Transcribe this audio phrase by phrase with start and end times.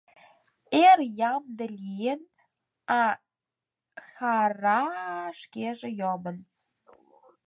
[0.89, 0.99] Ер
[1.33, 2.21] ямде лийын,
[2.99, 3.01] а
[4.11, 4.81] хӓрра
[5.39, 6.37] шкеже йомын.